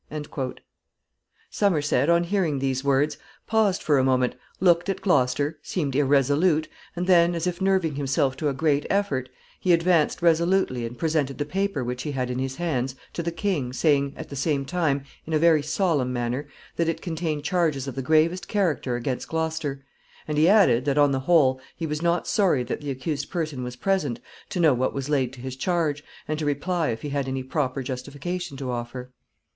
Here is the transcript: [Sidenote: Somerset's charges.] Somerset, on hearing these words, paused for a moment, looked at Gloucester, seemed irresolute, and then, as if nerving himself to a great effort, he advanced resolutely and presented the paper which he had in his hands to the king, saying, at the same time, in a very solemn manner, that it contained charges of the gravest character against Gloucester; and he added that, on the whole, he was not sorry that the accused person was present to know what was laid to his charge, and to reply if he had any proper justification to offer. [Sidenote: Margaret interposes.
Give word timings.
[Sidenote: 0.09 0.25
Somerset's 0.31 0.35
charges.] 0.35 0.61
Somerset, 1.99 2.09
on 2.09 2.23
hearing 2.23 2.57
these 2.57 2.83
words, 2.83 3.19
paused 3.45 3.83
for 3.83 3.99
a 3.99 4.03
moment, 4.03 4.33
looked 4.59 4.89
at 4.89 4.99
Gloucester, 4.99 5.59
seemed 5.61 5.95
irresolute, 5.95 6.67
and 6.95 7.05
then, 7.05 7.35
as 7.35 7.45
if 7.45 7.61
nerving 7.61 7.93
himself 7.93 8.35
to 8.37 8.49
a 8.49 8.53
great 8.55 8.87
effort, 8.89 9.29
he 9.59 9.71
advanced 9.71 10.23
resolutely 10.23 10.87
and 10.87 10.97
presented 10.97 11.37
the 11.37 11.45
paper 11.45 11.83
which 11.83 12.01
he 12.01 12.13
had 12.13 12.31
in 12.31 12.39
his 12.39 12.55
hands 12.55 12.95
to 13.13 13.21
the 13.21 13.31
king, 13.31 13.71
saying, 13.71 14.13
at 14.17 14.29
the 14.29 14.35
same 14.35 14.65
time, 14.65 15.03
in 15.27 15.33
a 15.33 15.37
very 15.37 15.61
solemn 15.61 16.11
manner, 16.11 16.47
that 16.77 16.89
it 16.89 16.99
contained 17.03 17.43
charges 17.43 17.87
of 17.87 17.93
the 17.93 18.01
gravest 18.01 18.47
character 18.47 18.95
against 18.95 19.27
Gloucester; 19.27 19.85
and 20.27 20.35
he 20.35 20.49
added 20.49 20.83
that, 20.85 20.97
on 20.97 21.11
the 21.11 21.19
whole, 21.29 21.61
he 21.77 21.85
was 21.85 22.01
not 22.01 22.27
sorry 22.27 22.63
that 22.63 22.81
the 22.81 22.89
accused 22.89 23.29
person 23.29 23.61
was 23.63 23.75
present 23.75 24.19
to 24.49 24.59
know 24.59 24.73
what 24.73 24.95
was 24.95 25.09
laid 25.09 25.31
to 25.33 25.41
his 25.41 25.55
charge, 25.55 26.03
and 26.27 26.39
to 26.39 26.45
reply 26.47 26.87
if 26.89 27.03
he 27.03 27.09
had 27.09 27.27
any 27.27 27.43
proper 27.43 27.83
justification 27.83 28.57
to 28.57 28.71
offer. 28.71 28.71
[Sidenote: 28.71 28.95
Margaret 29.05 29.09
interposes. 29.11 29.15